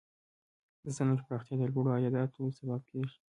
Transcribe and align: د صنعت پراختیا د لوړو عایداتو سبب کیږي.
د 0.83 0.85
صنعت 0.97 1.19
پراختیا 1.27 1.55
د 1.59 1.63
لوړو 1.73 1.93
عایداتو 1.95 2.55
سبب 2.57 2.81
کیږي. 2.89 3.17